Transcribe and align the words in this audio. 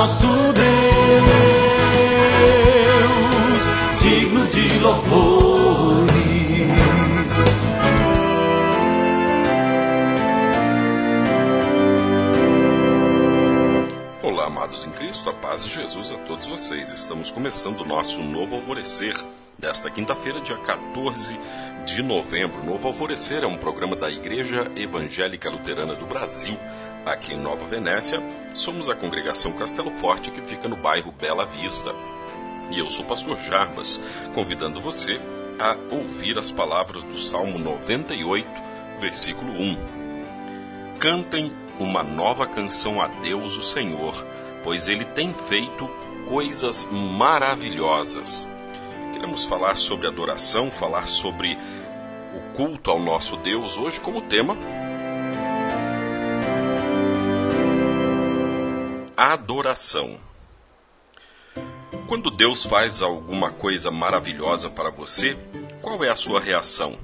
nosso 0.00 0.26
Deus, 0.26 0.64
digno 4.00 4.46
de 4.46 4.78
louvores. 4.78 6.10
Olá, 14.22 14.46
amados 14.46 14.86
em 14.86 14.90
Cristo, 14.92 15.28
a 15.28 15.34
paz 15.34 15.66
de 15.66 15.74
Jesus 15.74 16.12
a 16.12 16.16
todos 16.16 16.46
vocês. 16.46 16.90
Estamos 16.90 17.30
começando 17.30 17.82
o 17.82 17.84
nosso 17.84 18.22
novo 18.22 18.54
alvorecer 18.54 19.14
desta 19.58 19.90
quinta-feira, 19.90 20.40
dia 20.40 20.56
14 20.56 21.38
de 21.84 22.02
novembro. 22.02 22.64
Novo 22.64 22.88
Alvorecer 22.88 23.42
é 23.42 23.46
um 23.46 23.58
programa 23.58 23.94
da 23.96 24.10
Igreja 24.10 24.70
Evangélica 24.74 25.50
Luterana 25.50 25.94
do 25.94 26.06
Brasil, 26.06 26.56
aqui 27.04 27.34
em 27.34 27.38
Nova 27.38 27.64
Venécia. 27.66 28.22
Somos 28.54 28.88
a 28.88 28.94
congregação 28.94 29.52
Castelo 29.52 29.90
Forte, 29.92 30.30
que 30.30 30.42
fica 30.42 30.68
no 30.68 30.76
bairro 30.76 31.12
Bela 31.12 31.46
Vista. 31.46 31.94
E 32.70 32.78
eu 32.78 32.88
sou 32.90 33.04
o 33.04 33.08
pastor 33.08 33.38
Jarbas, 33.38 34.00
convidando 34.34 34.80
você 34.80 35.20
a 35.58 35.76
ouvir 35.94 36.38
as 36.38 36.50
palavras 36.50 37.02
do 37.02 37.18
Salmo 37.18 37.58
98, 37.58 38.48
versículo 39.00 39.52
1. 39.52 39.76
Cantem 40.98 41.52
uma 41.78 42.02
nova 42.02 42.46
canção 42.46 43.00
a 43.00 43.08
Deus, 43.08 43.56
o 43.56 43.62
Senhor, 43.62 44.14
pois 44.62 44.88
ele 44.88 45.04
tem 45.04 45.34
feito 45.34 45.88
coisas 46.28 46.88
maravilhosas. 46.90 48.48
Queremos 49.12 49.44
falar 49.44 49.76
sobre 49.76 50.06
adoração, 50.06 50.70
falar 50.70 51.06
sobre 51.06 51.58
o 52.36 52.54
culto 52.56 52.90
ao 52.90 53.00
nosso 53.00 53.36
Deus 53.38 53.76
hoje 53.76 53.98
como 53.98 54.22
tema 54.22 54.56
adoração. 59.20 60.18
Quando 62.08 62.30
Deus 62.30 62.64
faz 62.64 63.02
alguma 63.02 63.50
coisa 63.50 63.90
maravilhosa 63.90 64.70
para 64.70 64.88
você, 64.88 65.36
qual 65.82 66.02
é 66.02 66.08
a 66.08 66.16
sua 66.16 66.40
reação? 66.40 66.98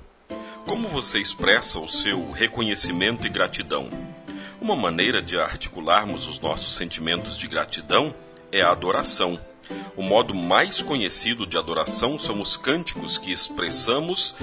Como 0.64 0.88
você 0.88 1.20
expressa 1.20 1.78
o 1.78 1.86
seu 1.86 2.30
reconhecimento 2.30 3.26
e 3.26 3.28
gratidão? 3.28 3.90
Uma 4.58 4.74
maneira 4.74 5.20
de 5.20 5.38
articularmos 5.38 6.26
os 6.26 6.40
nossos 6.40 6.74
sentimentos 6.74 7.36
de 7.36 7.46
gratidão 7.46 8.14
é 8.50 8.62
a 8.62 8.72
adoração. 8.72 9.38
O 9.94 10.02
modo 10.02 10.34
mais 10.34 10.80
conhecido 10.80 11.46
de 11.46 11.58
adoração 11.58 12.18
são 12.18 12.40
os 12.40 12.56
cânticos 12.56 13.18
que 13.18 13.30
expressamos 13.30 14.34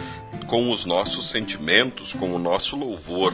com 0.45 0.71
os 0.71 0.85
nossos 0.85 1.31
sentimentos, 1.31 2.13
com 2.13 2.35
o 2.35 2.39
nosso 2.39 2.75
louvor. 2.75 3.33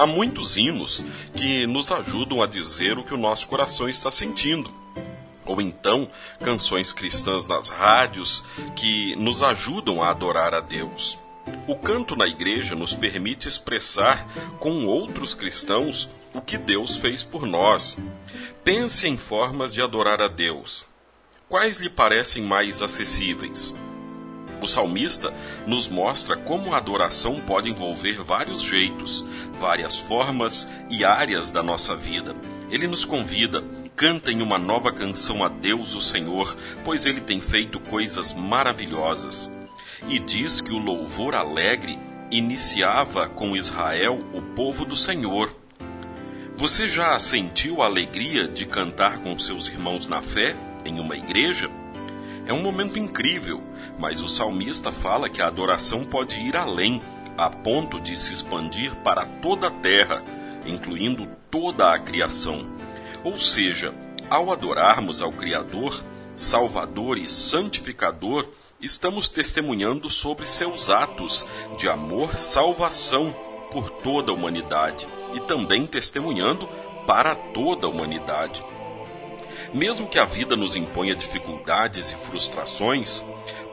Há 0.00 0.06
muitos 0.06 0.56
hinos 0.56 1.04
que 1.34 1.66
nos 1.66 1.92
ajudam 1.92 2.42
a 2.42 2.46
dizer 2.46 2.96
o 2.96 3.04
que 3.04 3.12
o 3.12 3.18
nosso 3.18 3.46
coração 3.46 3.86
está 3.86 4.10
sentindo. 4.10 4.72
Ou 5.44 5.60
então, 5.60 6.10
canções 6.42 6.90
cristãs 6.90 7.46
nas 7.46 7.68
rádios 7.68 8.42
que 8.74 9.14
nos 9.16 9.42
ajudam 9.42 10.02
a 10.02 10.08
adorar 10.08 10.54
a 10.54 10.60
Deus. 10.60 11.18
O 11.68 11.76
canto 11.76 12.16
na 12.16 12.26
igreja 12.26 12.74
nos 12.74 12.94
permite 12.94 13.46
expressar 13.46 14.26
com 14.58 14.86
outros 14.86 15.34
cristãos 15.34 16.08
o 16.32 16.40
que 16.40 16.56
Deus 16.56 16.96
fez 16.96 17.22
por 17.22 17.44
nós. 17.44 17.98
Pense 18.64 19.06
em 19.06 19.18
formas 19.18 19.74
de 19.74 19.82
adorar 19.82 20.22
a 20.22 20.28
Deus. 20.28 20.86
Quais 21.46 21.78
lhe 21.78 21.90
parecem 21.90 22.42
mais 22.42 22.80
acessíveis? 22.80 23.74
O 24.60 24.66
salmista 24.66 25.32
nos 25.66 25.88
mostra 25.88 26.36
como 26.36 26.74
a 26.74 26.76
adoração 26.76 27.40
pode 27.40 27.70
envolver 27.70 28.22
vários 28.22 28.60
jeitos, 28.60 29.24
várias 29.58 29.98
formas 29.98 30.68
e 30.90 31.04
áreas 31.04 31.50
da 31.50 31.62
nossa 31.62 31.96
vida. 31.96 32.36
Ele 32.70 32.86
nos 32.86 33.04
convida, 33.04 33.64
cantem 33.96 34.42
uma 34.42 34.58
nova 34.58 34.92
canção 34.92 35.42
a 35.42 35.48
Deus, 35.48 35.94
o 35.94 36.00
Senhor, 36.00 36.54
pois 36.84 37.06
ele 37.06 37.20
tem 37.20 37.40
feito 37.40 37.80
coisas 37.80 38.34
maravilhosas. 38.34 39.50
E 40.08 40.18
diz 40.18 40.60
que 40.60 40.72
o 40.72 40.78
louvor 40.78 41.34
alegre 41.34 41.98
iniciava 42.30 43.28
com 43.28 43.56
Israel, 43.56 44.22
o 44.32 44.42
povo 44.42 44.84
do 44.84 44.96
Senhor. 44.96 45.54
Você 46.56 46.86
já 46.86 47.18
sentiu 47.18 47.80
a 47.80 47.86
alegria 47.86 48.46
de 48.46 48.66
cantar 48.66 49.18
com 49.18 49.38
seus 49.38 49.66
irmãos 49.66 50.06
na 50.06 50.20
fé 50.20 50.54
em 50.84 51.00
uma 51.00 51.16
igreja? 51.16 51.70
É 52.50 52.52
um 52.52 52.62
momento 52.62 52.98
incrível, 52.98 53.62
mas 53.96 54.20
o 54.24 54.28
salmista 54.28 54.90
fala 54.90 55.28
que 55.28 55.40
a 55.40 55.46
adoração 55.46 56.04
pode 56.04 56.34
ir 56.40 56.56
além, 56.56 57.00
a 57.38 57.48
ponto 57.48 58.00
de 58.00 58.16
se 58.16 58.32
expandir 58.32 58.92
para 59.04 59.24
toda 59.24 59.68
a 59.68 59.70
terra, 59.70 60.20
incluindo 60.66 61.28
toda 61.48 61.94
a 61.94 61.96
criação. 62.00 62.68
Ou 63.22 63.38
seja, 63.38 63.94
ao 64.28 64.50
adorarmos 64.50 65.22
ao 65.22 65.30
Criador, 65.30 66.02
Salvador 66.34 67.18
e 67.18 67.28
Santificador, 67.28 68.48
estamos 68.80 69.28
testemunhando 69.28 70.10
sobre 70.10 70.44
seus 70.44 70.90
atos 70.90 71.46
de 71.78 71.88
amor, 71.88 72.36
salvação 72.36 73.32
por 73.70 73.90
toda 74.02 74.32
a 74.32 74.34
humanidade 74.34 75.06
e 75.34 75.40
também 75.42 75.86
testemunhando 75.86 76.68
para 77.06 77.36
toda 77.36 77.86
a 77.86 77.90
humanidade. 77.90 78.60
Mesmo 79.72 80.08
que 80.08 80.18
a 80.18 80.24
vida 80.24 80.56
nos 80.56 80.76
imponha 80.76 81.14
dificuldades 81.14 82.10
e 82.10 82.16
frustrações, 82.16 83.24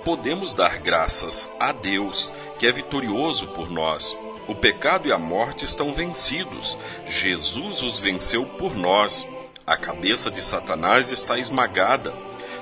podemos 0.03 0.53
dar 0.53 0.77
graças 0.79 1.51
a 1.59 1.71
Deus, 1.71 2.33
que 2.57 2.67
é 2.67 2.71
vitorioso 2.71 3.47
por 3.47 3.69
nós. 3.69 4.17
O 4.47 4.55
pecado 4.55 5.07
e 5.07 5.11
a 5.11 5.17
morte 5.17 5.65
estão 5.65 5.93
vencidos. 5.93 6.77
Jesus 7.07 7.81
os 7.81 7.99
venceu 7.99 8.45
por 8.45 8.75
nós. 8.75 9.27
A 9.65 9.75
cabeça 9.75 10.31
de 10.31 10.41
Satanás 10.41 11.11
está 11.11 11.37
esmagada. 11.37 12.13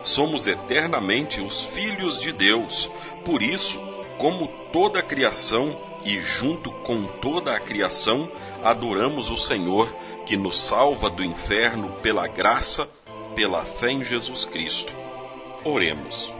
Somos 0.01 0.47
eternamente 0.47 1.41
os 1.41 1.63
filhos 1.65 2.19
de 2.19 2.31
Deus. 2.31 2.89
Por 3.23 3.43
isso, 3.43 3.79
como 4.17 4.47
toda 4.71 4.99
a 4.99 5.03
criação 5.03 5.79
e 6.03 6.19
junto 6.19 6.71
com 6.71 7.05
toda 7.05 7.55
a 7.55 7.59
criação, 7.59 8.31
adoramos 8.63 9.29
o 9.29 9.37
Senhor 9.37 9.93
que 10.25 10.35
nos 10.35 10.59
salva 10.59 11.09
do 11.09 11.23
inferno 11.23 11.91
pela 12.01 12.27
graça, 12.27 12.89
pela 13.35 13.65
fé 13.65 13.91
em 13.91 14.03
Jesus 14.03 14.45
Cristo. 14.45 14.93
Oremos. 15.63 16.33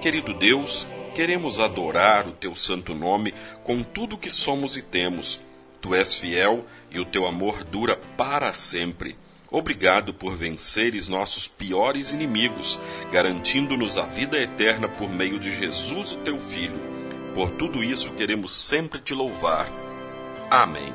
Querido 0.00 0.32
Deus, 0.32 0.86
queremos 1.14 1.58
adorar 1.58 2.28
o 2.28 2.32
teu 2.32 2.54
santo 2.54 2.94
nome 2.94 3.34
com 3.64 3.82
tudo 3.82 4.16
que 4.16 4.30
somos 4.30 4.76
e 4.76 4.82
temos. 4.82 5.40
Tu 5.80 5.94
és 5.94 6.14
fiel 6.14 6.64
e 6.90 7.00
o 7.00 7.04
teu 7.04 7.26
amor 7.26 7.64
dura 7.64 7.96
para 8.16 8.52
sempre. 8.52 9.16
Obrigado 9.50 10.12
por 10.12 10.36
venceres 10.36 11.08
nossos 11.08 11.48
piores 11.48 12.10
inimigos, 12.10 12.78
garantindo-nos 13.10 13.96
a 13.96 14.04
vida 14.04 14.38
eterna 14.38 14.88
por 14.88 15.08
meio 15.10 15.38
de 15.38 15.50
Jesus, 15.56 16.12
o 16.12 16.18
teu 16.18 16.38
Filho. 16.38 16.78
Por 17.34 17.50
tudo 17.52 17.82
isso 17.82 18.12
queremos 18.12 18.54
sempre 18.56 19.00
te 19.00 19.14
louvar. 19.14 19.68
Amém. 20.50 20.92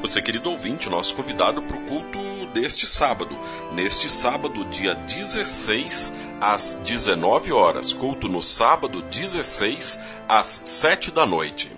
Você, 0.00 0.22
querido 0.22 0.50
ouvinte, 0.50 0.88
nosso 0.88 1.14
convidado 1.14 1.60
para 1.60 1.76
o 1.76 1.80
culto 1.80 2.18
deste 2.54 2.86
sábado. 2.86 3.36
Neste 3.72 4.08
sábado, 4.08 4.64
dia 4.66 4.94
16, 4.94 6.12
às 6.40 6.80
19 6.84 7.52
horas. 7.52 7.92
Culto 7.92 8.28
no 8.28 8.40
sábado, 8.40 9.02
16, 9.02 9.98
às 10.28 10.62
7 10.64 11.10
da 11.10 11.26
noite. 11.26 11.70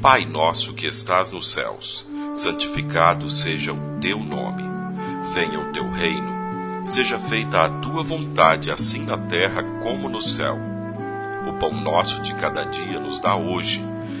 Pai 0.00 0.24
nosso 0.24 0.72
que 0.72 0.86
estás 0.86 1.30
nos 1.30 1.52
céus, 1.52 2.08
santificado 2.34 3.28
seja 3.28 3.72
o 3.72 3.98
teu 4.00 4.18
nome. 4.18 4.62
Venha 5.34 5.58
o 5.58 5.72
teu 5.72 5.90
reino. 5.90 6.86
Seja 6.86 7.18
feita 7.18 7.62
a 7.62 7.68
tua 7.80 8.02
vontade, 8.02 8.70
assim 8.70 9.04
na 9.04 9.18
terra 9.18 9.62
como 9.82 10.08
no 10.08 10.22
céu. 10.22 10.56
O 11.48 11.58
pão 11.58 11.72
nosso 11.72 12.22
de 12.22 12.34
cada 12.34 12.64
dia 12.64 12.98
nos 13.00 13.20
dá 13.20 13.36
hoje 13.36 13.84